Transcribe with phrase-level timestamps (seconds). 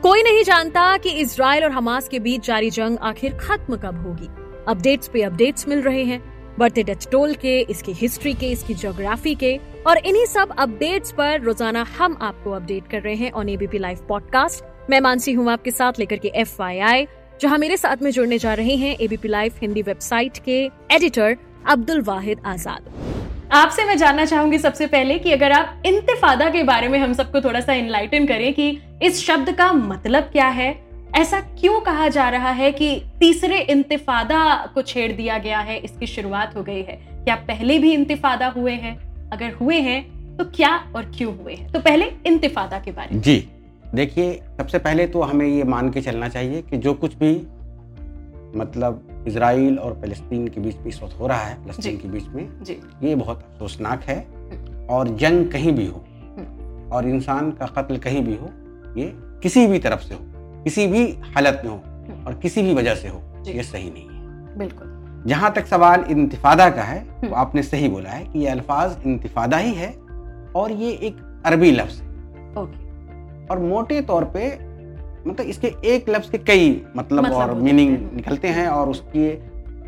[0.02, 4.26] कोई नहीं जानता कि इसराइल और हमास के बीच जारी जंग आखिर खत्म कब होगी।
[4.68, 6.20] अपडेट्स पे अपडेट्स मिल रहे हैं।
[6.58, 11.40] बढ़ते डेथ टोल के, इसकी हिस्ट्री के, इसकी ज्योग्राफी के और इन्हीं सब अपडेट्स पर
[11.40, 15.70] रोज़ाना हम आपको अपडेट कर रहे हैं ऑन एबीपी लाइव पॉडकास्ट मैं मानसी हूँ आपके
[15.70, 16.62] साथ लेकर के एफ़
[17.40, 21.36] जहाँ मेरे साथ में जुड़ने जा रहे हैं एबीपी लाइव हिंदी वेबसाइट के एडिटर
[21.68, 22.90] अब्दुल वाहिद आज़ाद।
[23.52, 27.40] आपसे मैं जानना चाहूँगी सबसे पहले कि अगर आप इंतफादा के बारे में हम सबको
[27.40, 30.74] थोड़ा सा इनलाइटन करें कि इस शब्द का मतलब क्या है,
[31.16, 36.06] ऐसा क्यों कहा जा रहा है कि तीसरे इंतफादा को छेड़ दिया गया है, इसकी
[36.06, 36.98] शुरुआत हो गई है?
[37.24, 38.96] क्या पहले भी इंतफादा हुए हैं?
[39.30, 41.72] अगर हुए हैं तो क्या और क्यों हुए हैं?
[41.72, 43.48] तो पहले इंतफादा के बारे में। जी,
[43.94, 47.34] देखिए, सबसे पहले तो हमें ये मान के चलना चाहिए कि जो कुछ भी
[48.56, 52.26] मतलब इसराइल और फलस्तीन के बीच में इस वक्त हो रहा है फलस्तीन के बीच
[52.28, 54.18] में। जी। ये बहुत अफसोसनाक है
[54.90, 56.04] और जंग कहीं भी हो
[56.96, 58.50] और इंसान का कत्ल कहीं भी हो
[58.96, 60.20] ये किसी भी तरफ़ से हो
[60.64, 61.76] किसी भी हालत में हो
[62.26, 66.68] और किसी भी वजह से हो ये सही नहीं है। बिल्कुल। जहाँ तक सवाल इंतफादा
[66.70, 69.90] का है हम्म। तो आपने सही बोला है कि ये अल्फाज इंतफादा ही है
[70.56, 72.06] और ये एक अरबी लफ्ज है।
[72.56, 74.48] ओके। और मोटे तौर पे
[75.26, 79.28] मतलब इसके एक लफ्ज के कई मतलब, मतलब और मीनिंग निकलते हैं और उसकी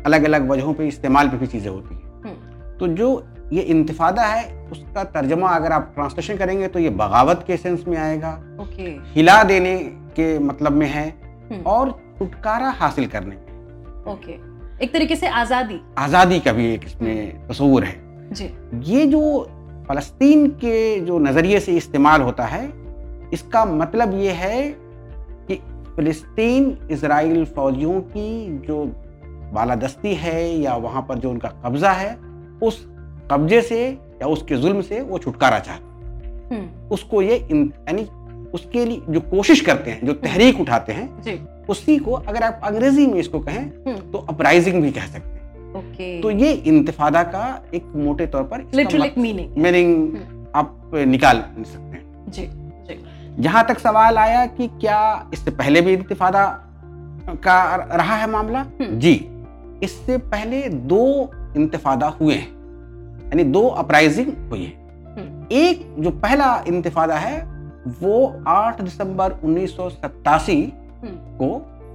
[0.05, 4.25] अलग अलग वजहों पे इस्तेमाल पे भी चीज़ें होती हैं। हम्म। तो जो ये इंतफादा
[4.25, 8.89] है उसका तर्जमा अगर आप ट्रांसलेशन करेंगे तो ये बगावत के सेंस में आएगा। ओके।
[9.13, 9.77] हिला देने
[10.15, 11.07] के मतलब में है
[11.51, 14.33] हम्म। और छुटकारा हासिल करने में। ओके।
[14.83, 17.95] एक तरीके से आज़ादी। आज़ादी का भी एक इसमें तस्वूर है।
[18.31, 18.49] जी।
[18.91, 19.21] ये जो
[19.89, 22.63] फलस्तीन के जो नज़रिए से इस्तेमाल होता है
[23.33, 24.59] इसका मतलब ये है
[25.99, 28.83] फलस्तीन इसराइल फौजियों की जो
[29.53, 32.15] बालादस्ती है या वहाँ पर जो उनका कब्जा है
[32.63, 32.85] उस
[33.31, 33.79] कब्जे से
[34.21, 38.03] या उसके जुल्म से वो छुटकारा चाहते हैं। हम्म। उसको ये यानी
[38.53, 41.39] उसके लिए जो कोशिश करते हैं जो तहरीक उठाते हैं जी।
[41.69, 45.73] उसी को अगर आप अंग्रेज़ी में इसको कहें हम्म। तो अपराइजिंग भी कह सकते हैं।
[45.75, 51.97] ओके। तो ये इंतफादा का एक मोटे तौर पर लिटरल मीनिंग मीनिंग आप निकाल सकते।
[51.97, 52.68] हैं जी।
[53.39, 56.45] जहाँ तक सवाल आया कि क्या इससे पहले भी इंतफादा
[57.43, 59.13] का रहा है मामला हम्म। जी
[59.83, 61.05] इससे पहले दो
[61.57, 62.47] इंतफादा हुए हैं
[63.23, 64.73] यानी दो अपराइजिंग हुई है
[65.09, 67.37] हम्म। एक जो पहला इंतफादा है
[68.01, 68.17] वो
[68.49, 70.57] 8 दिसंबर 1987
[71.03, 71.49] हम्म। को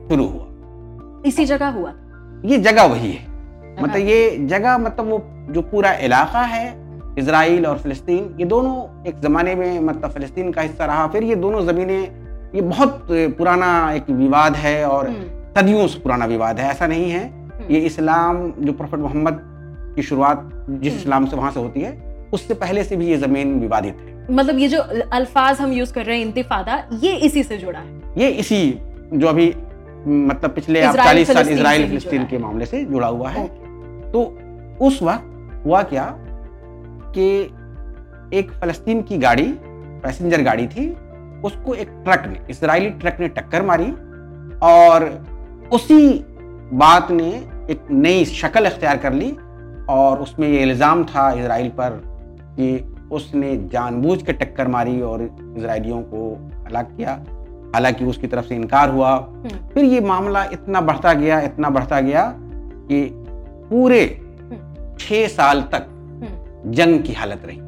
[0.08, 1.92] शुरू हुआ इसी जगह हुआ
[2.44, 3.32] ये जगह वही है
[3.78, 6.64] मतलब ये जगह मतलब वो जो पूरा इलाका है
[7.18, 11.34] इसराइल और फ़लस्तीन ये दोनों एक ज़माने में मतलब फ़लस्तीन का हिस्सा रहा। फिर ये
[11.36, 12.00] दोनों ज़मीनें
[12.54, 15.24] ये बहुत पुराना एक विवाद है और हम्म,
[15.56, 17.22] सदियों से पुराना विवाद है ऐसा नहीं है।
[17.70, 19.40] ये इस्लाम जो प्रोफेट मोहम्मद
[19.96, 21.92] की शुरुआत जिस हम्म। इस्लाम से वहाँ से होती है
[22.32, 24.80] उससे पहले से भी ये ज़मीन विवादित है। मतलब ये जो
[25.12, 28.60] अल्फाज हम यूज़ कर रहे हैं इंतफादा ये इसी से जुड़ा है। ये इसी
[29.12, 29.52] जो अभी
[30.06, 33.46] मतलब पिछले आप चालीस साल इसराइल फिलिस्तीन के मामले से जुड़ा हुआ है।
[34.12, 34.22] तो
[34.80, 36.04] उस वक्त हुआ क्या?
[37.18, 37.26] कि
[38.38, 39.46] एक फलस्तीन की गाड़ी
[40.02, 40.88] पैसेंजर गाड़ी थी
[41.44, 43.90] उसको एक ट्रक ने इसराइली ट्रक ने टक्कर मारी
[44.62, 45.04] और
[45.72, 46.24] उसी
[46.72, 47.28] बात ने
[47.70, 49.30] एक नई शक्ल अख्तियार कर ली
[49.90, 52.02] और उसमें ये इल्ज़ाम था इसराइल पर
[52.58, 55.22] कि उसने जानबूझ के टक्कर मारी और
[55.56, 57.10] इसराइलियों को हलाक किया।
[57.74, 62.00] हालाँकि उसकी तरफ़ से इनकार हुआ। हम्म, फिर ये मामला इतना बढ़ता गया इतना बढ़ता
[62.00, 62.34] गया
[62.88, 63.08] कि
[63.70, 64.06] पूरे
[65.00, 65.93] छः साल तक हम्म,
[66.66, 67.58] जंग की हालत रही।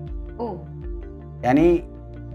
[1.46, 1.82] यानी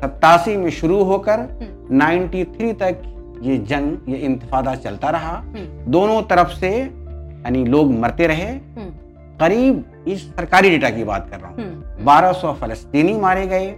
[0.02, 3.02] सत्तासी में शुरू होकर हम्म। 93 तक
[3.42, 8.90] ये जंग ये इंतफादा चलता रहा। हम्म। दोनों तरफ़ से यानी लोग मरते रहे। हम्म,
[9.38, 13.72] करीब इस सरकारी डेटा की बात कर रहा हूँ। हम्म, 1200 फलस्तीनी मारे गए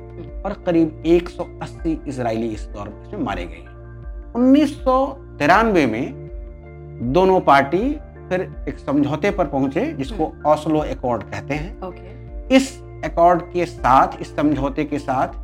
[0.45, 3.65] और करीब 180 इसराइली इस दौर में मारे गए।
[4.35, 5.07] उन्नीस सौ
[5.39, 6.23] तिरानवे में
[7.13, 12.71] दोनों पार्टी फिर एक समझौते पर पहुँचे जिसको ऑस्लो अकॉर्ड कहते हैं। ओके। इस
[13.05, 15.41] अकॉर्ड के साथ इस समझौते के साथ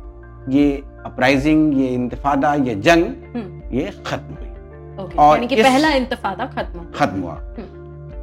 [0.50, 3.04] ये अपराइजिंग ये इंतफादा ये जंग
[3.36, 7.34] हम्म। ये खत्म हुई। ओके और कि इस- पहला इंतफादा खत्म खत्म हुआ।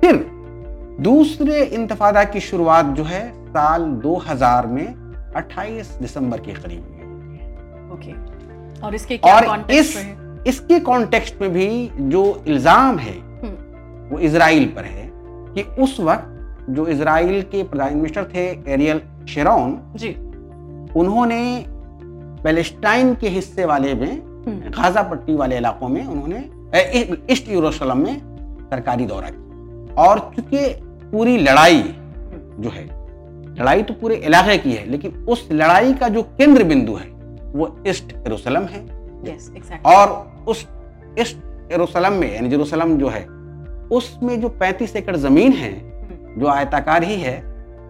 [0.02, 0.26] फिर
[1.02, 4.86] दूसरे इंतफादा की शुरुआत जो है साल 2000 में
[5.36, 6.98] 28 दिसंबर के करीब हुई
[7.94, 14.10] ओके और इसके क्या और कॉन्टेक्स्ट इस- इसके कॉन्टेक्स्ट में भी जो इल्ज़ाम है हम्म।
[14.10, 15.12] वो इसराइल पर है
[15.54, 16.34] कि उस वक्त
[16.70, 20.10] जो इसराइल के प्रधान मिनिस्टर थे एरियल शेरॉन जी।
[21.00, 21.66] उन्होंने
[22.44, 26.44] पैलेस्टाइन के हिस्से वाले में हम्म, गाजा पट्टी वाले इलाकों में उन्होंने
[27.34, 28.20] ईस्ट यरूशलेम में
[28.72, 30.68] सरकारी दौरा किया। और चूँकि
[31.12, 31.82] पूरी लड़ाई
[32.60, 32.86] जो है
[33.60, 37.08] लड़ाई तो पूरे इलाके की है लेकिन उस लड़ाई का जो केंद्र बिंदु है
[37.56, 38.84] वो ईस्ट यरूशलेम है।
[39.26, 40.68] यस एग्जैक्टली और उस
[41.20, 41.38] ईस्ट
[41.72, 43.26] यरूशलेम में यानी जेरूशलेम जो है
[43.92, 45.72] उसमें जो 35 एकड़ ज़मीन है
[46.38, 47.38] जो आयताकार ही है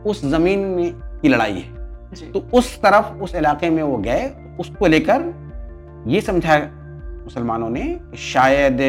[0.06, 0.92] उस ज़मीन में
[1.22, 5.34] की लड़ाई है तो उस तरफ़ उस इलाके में वो गए उसको लेकर
[6.08, 6.58] ये समझा
[7.24, 7.86] मुसलमानों ने
[8.18, 8.82] शायद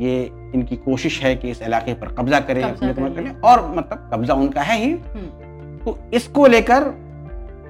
[0.00, 0.16] ये
[0.54, 4.08] इनकी कोशिश है कि इस इलाके पर कब्जा करें अपने कर लें। करें और मतलब
[4.12, 6.86] कब्जा उनका है ही हम्म। तो इसको लेकर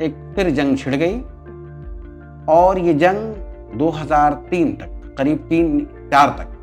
[0.02, 1.20] एक फिर जंग छिड़ गई
[2.54, 6.56] और ये जंग 2003 तक करीब तीन चार तक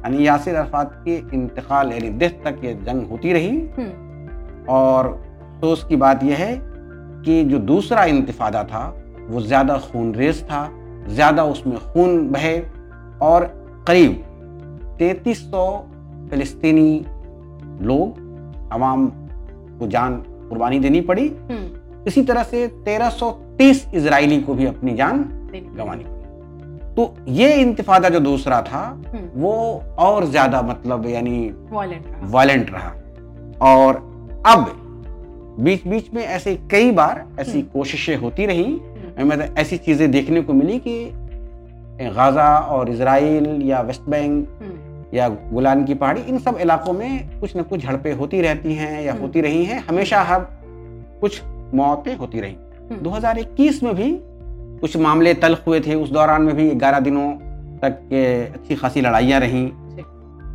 [0.00, 5.84] यानी यासिर अरफात के इंतकाल यानी डेथ तक ये जंग होती रही। हम्म, और अफसोस
[5.84, 6.56] की बात यह है
[7.24, 8.84] कि जो दूसरा इंतिफादा था
[9.28, 10.68] वो ज़्यादा खूनरेज था
[11.08, 12.58] ज़्यादा उसमें खून बहे
[13.22, 13.44] और
[13.86, 14.12] करीब
[14.98, 15.66] 3300
[16.30, 17.04] फिलिस्तीनी
[17.86, 19.06] लोग आवाम
[19.78, 20.16] को जान
[20.48, 26.19] कुर्बानी देनी पड़ी। हम्म, इसी तरह से 1330 इजरायली को भी अपनी जान गंवानी पड़ी।
[26.96, 28.82] तो ये इंतफादा जो दूसरा था
[29.14, 32.92] हम्म, वो और ज़्यादा मतलब यानी violent रहा। वायलेंट रहा
[33.72, 33.94] और
[34.46, 34.76] अब
[35.60, 40.10] बीच बीच में ऐसे कई बार ऐसी हम्म। कोशिशें होती रही हम्म, मतलब ऐसी चीज़ें
[40.10, 41.12] देखने को मिली कि
[42.16, 44.48] गाजा और इसराइल या वेस्ट बैंक
[45.14, 49.02] या गुलान की पहाड़ी इन सब इलाकों में कुछ ना कुछ झड़पें होती रहती हैं
[49.02, 50.40] या। होती रही हैं हमेशा हर
[51.20, 51.42] कुछ
[51.74, 52.56] मौतें होती रही
[52.90, 54.10] हम्म। 2021 में भी
[54.80, 57.32] कुछ मामले तल्ख हुए थे उस दौरान में भी 11 दिनों
[57.78, 59.72] तक के अच्छी खासी लड़ाइयाँ रहीं।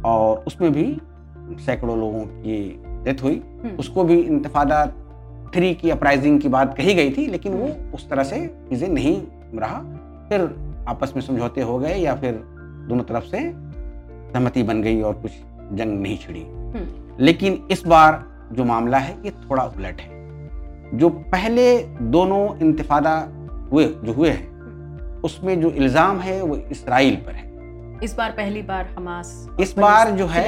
[0.06, 1.02] और उसमें भी
[1.38, 4.86] सैकड़ों लोगों की डेथ हुई। हम्म, उसको भी इंतफादा
[5.56, 8.90] थ्री की अपराइजिंग की बात कही गई थी लेकिन वो हम्म। उस तरह से चीज़ें
[8.90, 9.22] नहीं
[9.56, 9.80] रहा।
[10.30, 10.56] फिर
[10.88, 12.32] आपस में समझौते हो गए या फिर
[12.90, 13.54] दोनों तरफ़ से
[14.34, 15.32] सहमति बन गई और कुछ
[15.74, 16.88] जंग नहीं छिड़ी। हम्म,
[17.20, 20.16] लेकिन इस बार जो मामला है ये थोड़ा उलट है।
[20.94, 23.28] जो पहले दोनों इंतफादा
[23.72, 27.44] हुए जो हुए हैं उसमें जो इल्ज़ाम है वो इसराइल पर है।
[28.04, 30.48] इस बार पहली बार हमास इस बार जो है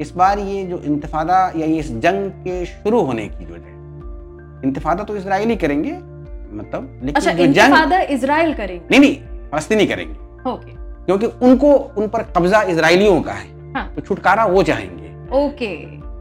[0.00, 3.76] इस बार ये जो इंतफादा या ये इस जंग के शुरू होने की जो है
[4.64, 10.50] इंतफादा तो इसराइली करेंगे मतलब लेकिन अच्छा जो जंग इजराइल करेंगे। नहीं नहीं फलस्तीनी करेंगे।
[10.50, 10.72] ओके।
[11.06, 15.74] क्योंकि उनको उन पर कब्जा इसराइलियों का है हाँ। तो छुटकारा वो चाहेंगे। ओके।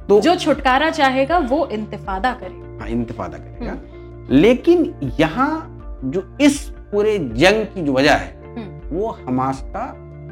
[0.08, 6.60] तो जो छुटकारा चाहेगा वो इंतफादा करेगा। हाँ इंतफादा करेगा। हम्म। लेकिन यहाँ जो इस
[6.92, 9.84] पूरे जंग की जो वजह है हम्म। वो हमास का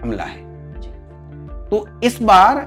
[0.04, 0.44] हमला है
[1.70, 2.64] तो इस बार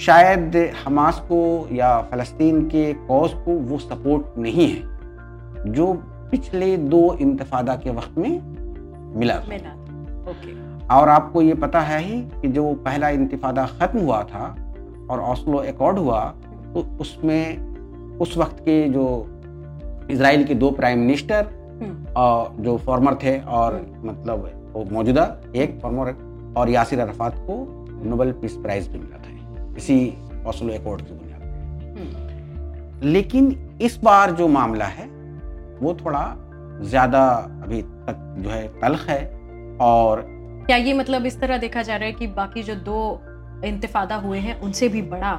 [0.00, 5.92] शायद हमास को या फलस्तीन के कॉज को वो सपोर्ट नहीं है जो
[6.30, 8.30] पिछले दो इंतफादा के वक्त में
[9.16, 9.72] मिला था। मिला
[10.30, 10.60] ओके
[10.94, 14.48] और आपको ये पता है ही कि जो पहला इंतफादा खत्म हुआ था
[15.10, 16.22] और ऑस्लो अकॉर्ड हुआ
[16.74, 19.06] तो उसमें उस वक्त के जो
[20.10, 21.46] इसराइल के दो प्राइम मिनिस्टर
[22.16, 25.24] और जो फॉर्मर थे और हम्म। मतलब वो मौजूदा
[25.56, 26.14] एक फॉर्मर
[26.56, 27.64] और यासिर अरफात को
[28.04, 30.14] नोबेल पीस प्राइज भी मिला था। इसी
[30.46, 35.06] ऑस्लो अकॉर्ड की बुनियाद पर हम्म, लेकिन इस बार जो मामला है
[35.80, 36.24] वो थोड़ा
[36.82, 37.22] ज़्यादा
[37.62, 39.24] अभी तक जो है तलख है
[39.80, 40.24] और
[40.66, 43.20] क्या ये मतलब इस तरह देखा जा रहा है कि बाकी जो दो
[43.64, 45.32] इंतफादा हुए हैं उनसे भी बड़ा?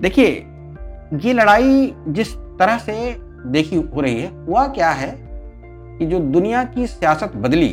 [0.00, 0.30] देखिए
[1.24, 2.94] ये लड़ाई जिस तरह से
[3.46, 5.10] देखी हो रही है हुआ क्या है
[5.98, 7.68] कि जो दुनिया की सियासत बदली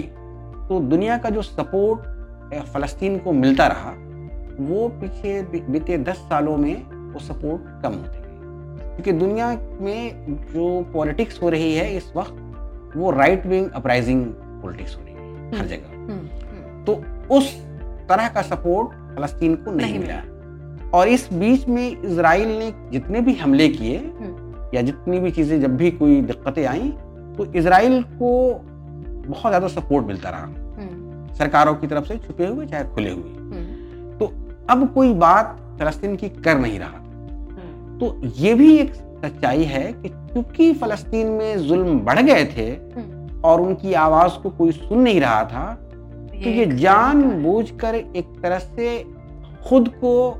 [0.69, 2.09] तो दुनिया का जो सपोर्ट
[2.73, 3.93] फलस्तीन को मिलता रहा
[4.59, 6.73] वो पीछे बीते दस सालों में
[7.13, 9.47] वो सपोर्ट कम होते गए क्योंकि दुनिया
[9.81, 14.25] में जो पॉलिटिक्स हो रही है इस वक्त वो राइट विंग अपराइजिंग
[14.61, 17.03] पॉलिटिक्स हो रही है हर हम्म। जगह हम्म, हम्म, तो
[17.35, 17.55] उस
[18.09, 23.21] तरह का सपोर्ट फलस्तीन को नहीं, नहीं मिला और इस बीच में इसराइल ने जितने
[23.21, 23.97] भी हमले किए।
[24.73, 26.93] या जितनी भी चीज़ें जब भी कोई दिक्कतें आई
[27.37, 28.61] तो इसराइल को
[29.27, 33.29] बहुत ज़्यादा सपोर्ट मिलता रहा। हम्म, सरकारों की तरफ़ से छुपे हुए चाहे खुले हुए।
[33.29, 34.33] हम्म, तो
[34.69, 39.93] अब कोई बात फलस्तीन की कर नहीं रहा। हम्म, तो ये भी एक सच्चाई है
[39.93, 42.71] कि क्योंकि फलस्तीन में जुल्म बढ़ गए थे।
[43.43, 45.73] और उनकी आवाज़ को कोई सुन नहीं रहा था
[46.33, 49.05] तो ये जानबूझकर एक तरह से
[49.69, 50.31] खुद को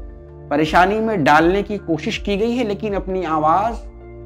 [0.50, 3.76] परेशानी में डालने की कोशिश की गई है लेकिन अपनी आवाज़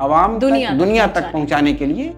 [0.01, 2.13] आवाम दुनिया तक दुनिया तक पहुँचाने के लिए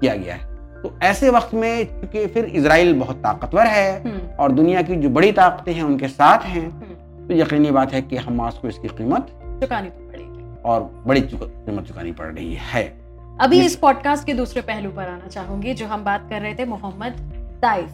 [0.00, 0.46] किया गया है।
[0.82, 5.08] तो ऐसे वक्त में क्योंकि फिर इसराइल बहुत ताकतवर है हम्म, और दुनिया की जो
[5.08, 8.88] बड़ी ताकतें हैं उनके साथ हैं हम्म, तो यकीनी बात है कि हमास को इसकी
[8.88, 9.26] कीमत
[9.62, 12.84] चुकानी तो पड़ेगी। और बड़ी कीमत चुकानी पड़ रही है।
[13.40, 16.64] अभी इस पॉडकास्ट के दूसरे पहलू पर आना चाहूँगी जो हम बात कर रहे थे
[16.64, 17.12] मोहम्मद
[17.62, 17.90] ताइफ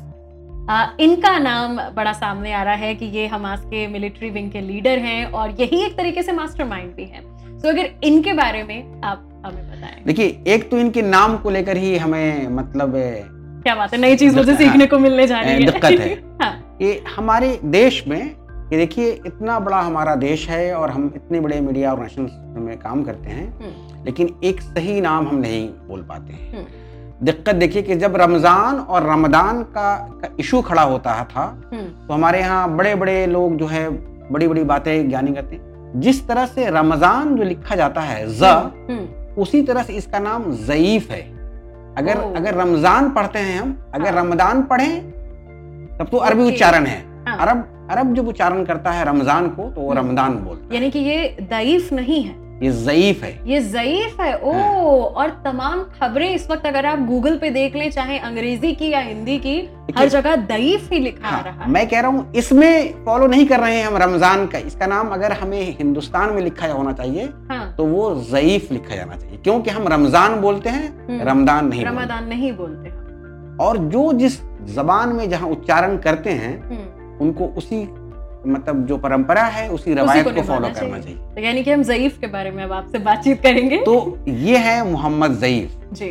[0.70, 4.60] आ, इनका नाम बड़ा सामने आ रहा है कि ये हमास के मिलिट्री विंग के
[4.60, 7.22] लीडर हैं और यही एक तरीके से मास्टरमाइंड भी हैं।
[7.60, 11.76] तो अगर इनके बारे में आप हमें बताएँ देखिए एक तो इनके नाम को लेकर
[11.76, 12.92] ही हमें मतलब
[13.64, 16.78] क्या बात है नई चीज़ मुझे सीखने को मिलने जा रही है। दिक्कत है। हाँ,
[16.82, 18.20] ये हमारे देश में
[18.72, 23.02] ये देखिए इतना बड़ा हमारा देश है और हम इतने बड़े मीडिया ऑर्गेनाइजेशन में काम
[23.02, 26.64] करते हैं हम्म, लेकिन एक सही नाम हम नहीं बोल पाते हैं। हम्म,
[27.24, 32.14] दिक्कत देखिए कि जब रमज़ान और रमदान का, का इशू खड़ा होता था हम्म, तो
[32.14, 33.88] हमारे यहाँ बड़े बड़े लोग जो है
[34.32, 38.42] बड़ी बड़ी बातें ज्ञानी करते हैं। जिस तरह से रमज़ान जो लिखा जाता है ज
[39.38, 41.22] उसी तरह से इसका नाम ज़यीफ है
[41.98, 44.86] अगर अगर रमज़ान पढ़ते हैं हम अगर हाँ। रमदान पढ़े
[45.98, 49.80] तब तो अरबी उच्चारण है हाँ। अरब अरब जब उच्चारण करता है रमज़ान को तो
[49.80, 53.60] वो हम्म। रमदान बोलता यानी कि ये दईफ नहीं है है ये ज़यीफ है। ये
[53.60, 54.64] जयीफ है। ओ हाँ।
[55.14, 59.00] और तमाम खबरें इस वक्त अगर आप गूगल पे देख लें चाहे अंग्रेज़ी की या
[59.00, 59.56] हिंदी की
[59.98, 63.46] हर जगह दईफ ही लिखा हाँ, रहा है। मैं कह रहा हूँ इसमें फॉलो नहीं
[63.46, 67.24] कर रहे हैं हम रमज़ान का। इसका नाम अगर हमें हिंदुस्तान में लिखा होना चाहिए
[67.50, 71.84] हाँ, तो वो ज़यीफ लिखा जाना चाहिए क्योंकि हम रमज़ान बोलते हैं हम्म, रमदान नहीं
[71.84, 73.02] रमदान नहीं बोलते
[73.64, 74.40] और जो जिस
[74.74, 77.84] जबान में जहाँ उच्चारण करते हैं हम्म, उनको उसी
[78.46, 81.82] मतलब जो परंपरा है उसी रवायत को निभाना फॉलो करना चाहिए। तो यानी कि हम
[81.82, 86.10] जयीफ के बारे में अब आपसे बातचीत करेंगे। तो ये है मोहम्मद ज़यीफ। जी।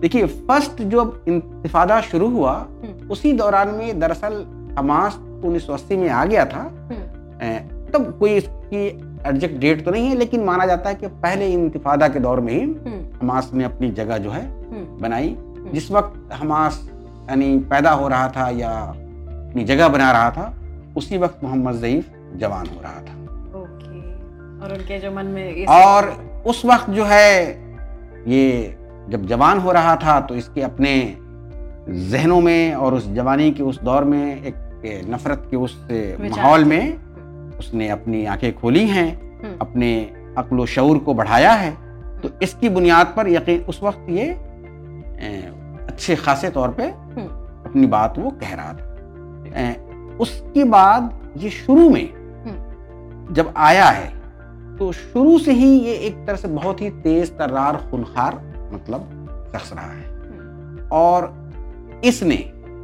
[0.00, 4.44] देखिए फ़र्स्ट जो इंतफादा शुरू हुआ हम्म। उसी दौरान में दरअसल
[4.78, 7.58] हमास उन्नीस सौ अस्सी में आ गया था। हम्म,
[7.92, 8.86] तब कोई इसकी
[9.28, 12.52] एग्जैक्ट डेट तो नहीं है लेकिन माना जाता है कि पहले इंतिफादा के दौर में
[12.52, 14.42] ही हम्म, हमास ने अपनी जगह जो है
[14.98, 15.36] बनाई।
[15.72, 16.80] जिस वक्त हमास
[17.30, 20.44] यानी पैदा हो रहा था या अपनी जगह बना रहा था
[20.96, 23.14] उसी वक्त मोहम्मद ज़यीफ जवान हो रहा था।
[23.60, 23.98] ओके।
[24.64, 26.08] और उनके जो मन में और
[26.46, 27.48] उस वक्त जो है
[28.28, 28.76] ये
[29.08, 30.92] जब जवान हो रहा था तो इसके अपने
[32.10, 34.54] जहनों में और उस जवानी के उस दौर में एक
[35.10, 39.08] नफरत के उस माहौल में उसने अपनी आँखें खोली हैं
[39.42, 39.92] हम्म, अपने
[40.38, 41.70] अक्ल शऊर को बढ़ाया है।
[42.20, 44.28] तो इसकी बुनियाद पर यकीन उस वक्त ये
[45.86, 47.26] अच्छे खासे तौर पे हम्म।
[47.68, 48.86] अपनी बात वो कह रहा था।
[50.20, 52.06] उसके बाद ये शुरू में
[52.44, 54.08] हम्म। जब आया है
[54.78, 58.34] तो शुरू से ही ये एक तरह से बहुत ही तेज तर्रार खुनखार
[58.72, 62.36] मतलब शख्स रहा है हम्म, और इसने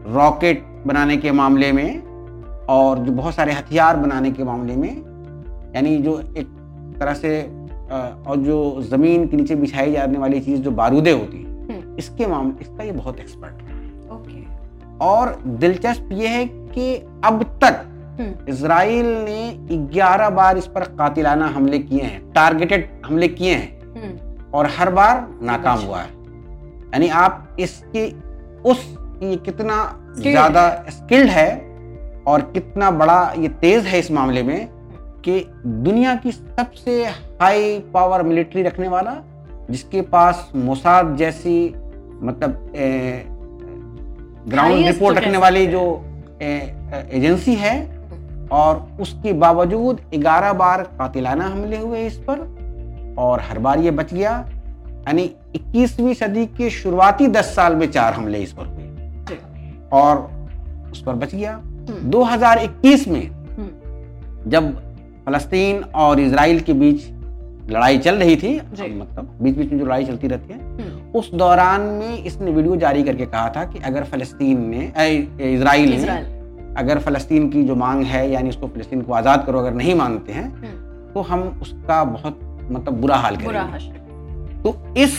[0.08, 2.02] रॉकेट बनाने के मामले में
[2.68, 4.90] और जो बहुत सारे हथियार बनाने के मामले में
[5.74, 6.46] यानी जो एक
[7.00, 7.40] तरह से
[7.90, 12.26] और जो ज़मीन के नीचे बिछाई जाने वाली चीज़ जो बारूदे होती हैं हम्म। इसके
[12.26, 13.74] मामले इसका ये बहुत एक्सपर्ट है
[14.10, 14.40] ओके
[15.02, 17.84] और दिलचस्प ये है कि अब तक
[18.20, 23.94] हम्म। इसराइल ने 11 बार इस पर कातिलाना हमले किए हैं टारगेटेड हमले किए हैं
[23.94, 28.06] हम्म, और हर बार नाकाम अच्छा। हुआ है यानी आप इसकी
[28.64, 28.86] उस
[29.22, 29.76] ये कितना
[30.16, 31.50] ज़्यादा स्किल्ड है
[32.26, 34.68] और कितना बड़ा ये तेज है इस मामले में
[35.24, 37.04] कि दुनिया की सबसे
[37.40, 39.16] हाई पावर मिलिट्री रखने वाला
[39.70, 41.58] जिसके पास मोसाद जैसी
[42.22, 42.72] मतलब
[44.48, 45.82] ग्राउंड रिपोर्ट तो रखने वाली जो
[46.42, 46.48] ए,
[47.12, 47.74] एजेंसी है
[48.52, 54.12] और उसके बावजूद 11 बार कातिलाना हमले हुए इस पर और हर बार ये बच
[54.14, 54.30] गया।
[55.08, 59.38] यानी 21वीं सदी के शुरुआती 10 साल में चार हमले इस पर हुए।
[60.00, 60.16] और
[60.92, 64.72] उस पर बच गया। हम्म, 2021 में हम्म, जब
[65.26, 67.06] फलस्तीन और इसराइल के बीच
[67.70, 68.54] लड़ाई चल रही थी
[68.98, 70.85] मतलब बीच बीच में जो लड़ाई चलती रहती है हम्म,
[71.16, 74.80] उस दौरान में इसने वीडियो जारी करके कहा था कि अगर फलस्तीन ने
[75.54, 76.18] इसराइल ने
[76.78, 80.32] अगर फलस्तीन की जो मांग है यानी उसको फलस्तीन को आज़ाद करो अगर नहीं मानते
[80.32, 83.52] हैं हम्म, तो हम उसका बहुत मतलब बुरा हाल करेंगे।
[84.62, 85.16] तो इस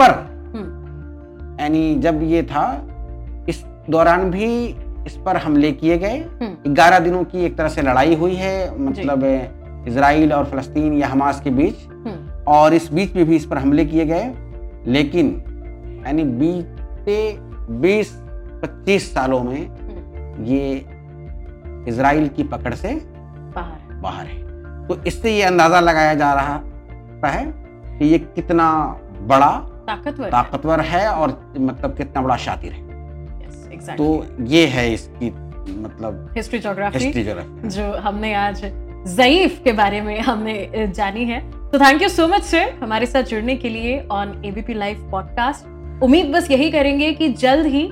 [0.00, 0.10] पर
[0.54, 2.66] हम्म, यानी जब ये था
[3.48, 4.48] इस दौरान भी
[5.06, 8.78] इस पर हमले किए गए। हम्म, ग्यारह दिनों की एक तरह से लड़ाई हुई है
[8.80, 9.24] मतलब
[9.88, 11.86] इसराइल और फलस्तीन या हमास के बीच।
[12.48, 14.24] और इस बीच में भी इस पर हमले किए गए।
[14.88, 15.26] लेकिन
[16.06, 17.32] यानी बीते
[17.82, 20.86] 20-25 सालों में हम्म, ये
[21.88, 24.44] इसराइल की पकड़ से बाहर है। बाहर है
[24.88, 26.62] तो इससे ये अंदाज़ा लगाया जा रहा
[27.30, 27.44] है
[27.98, 28.72] कि ये कितना
[29.20, 29.50] बड़ा
[29.86, 32.84] ताकतवर है। ताकतवर है है और मतलब कितना बड़ा शातिर है
[33.40, 33.96] Yes, exactly.
[33.96, 35.30] तो ये है इसकी
[35.82, 37.34] मतलब हिस्ट्री ज्योग्राफी हिस्ट्री जो
[37.68, 38.64] जो हमने आज
[39.06, 41.40] जयीफ के बारे में हमने जानी है
[41.76, 46.02] तो thank you so much sir हमारे साथ जुड़ने के लिए ऑन एबीपी लाइव पॉडकास्ट
[46.02, 47.82] उम्मीद बस यही करेंगे कि जल्द ही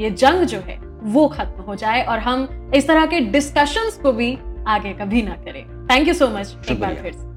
[0.00, 4.12] ये जंग जो है वो खत्म हो जाए और हम इस तरह के डिस्कशंस को
[4.12, 5.86] भी आगे कभी ना करें.
[5.86, 7.34] थैंक यू सो मच एक बार फिर से.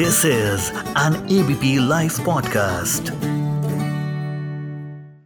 [0.00, 3.29] This is an ABP Life podcast.